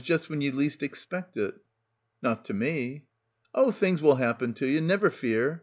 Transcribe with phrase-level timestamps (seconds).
[0.03, 1.53] just when ye least expect it."
[2.23, 3.05] "Not to me."
[3.53, 5.59] "Oh, things will happen to ye— never fear.